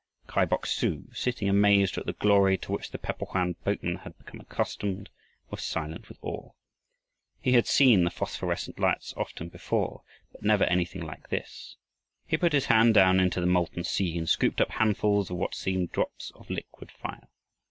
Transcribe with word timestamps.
Kai 0.25 0.45
Bok 0.45 0.65
su, 0.65 1.03
sitting 1.13 1.47
amazed 1.47 1.95
at 1.95 2.07
the 2.07 2.13
glory 2.13 2.57
to 2.57 2.71
which 2.71 2.89
the 2.89 2.97
Pe 2.97 3.13
po 3.13 3.27
hoan 3.27 3.53
boatmen 3.63 3.97
had 3.97 4.17
become 4.17 4.39
accustomed, 4.39 5.11
was 5.51 5.63
silent 5.63 6.09
with 6.09 6.17
awe. 6.23 6.49
He 7.39 7.51
had 7.51 7.67
seen 7.67 8.03
the 8.03 8.09
phosphorescent 8.09 8.79
lights 8.79 9.13
often 9.15 9.49
before, 9.49 10.01
but 10.31 10.41
never 10.41 10.63
anything 10.63 11.03
like 11.03 11.29
this. 11.29 11.75
He 12.25 12.35
put 12.35 12.53
his 12.53 12.65
hand 12.65 12.95
down 12.95 13.19
into 13.19 13.39
the 13.39 13.45
molten 13.45 13.83
sea 13.83 14.17
and 14.17 14.27
scooped 14.27 14.59
up 14.59 14.71
handfuls 14.71 15.29
of 15.29 15.37
what 15.37 15.53
seemed 15.53 15.91
drops 15.91 16.31
of 16.33 16.49
liquid 16.49 16.89
fire. 16.91 17.27